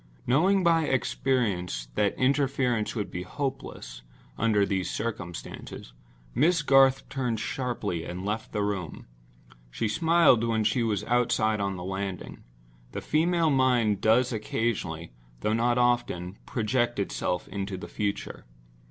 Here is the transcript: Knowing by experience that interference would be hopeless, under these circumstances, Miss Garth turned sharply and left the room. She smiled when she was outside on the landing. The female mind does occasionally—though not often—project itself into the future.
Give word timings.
Knowing 0.25 0.63
by 0.63 0.85
experience 0.85 1.87
that 1.93 2.17
interference 2.17 2.95
would 2.95 3.11
be 3.11 3.21
hopeless, 3.21 4.01
under 4.35 4.65
these 4.65 4.89
circumstances, 4.89 5.93
Miss 6.33 6.63
Garth 6.63 7.07
turned 7.07 7.39
sharply 7.39 8.03
and 8.03 8.25
left 8.25 8.51
the 8.51 8.63
room. 8.63 9.05
She 9.69 9.87
smiled 9.87 10.43
when 10.43 10.63
she 10.63 10.81
was 10.81 11.03
outside 11.03 11.59
on 11.59 11.75
the 11.75 11.83
landing. 11.83 12.43
The 12.93 13.01
female 13.01 13.51
mind 13.51 14.01
does 14.01 14.33
occasionally—though 14.33 15.53
not 15.53 15.77
often—project 15.77 16.97
itself 16.97 17.47
into 17.49 17.77
the 17.77 17.87
future. 17.87 18.45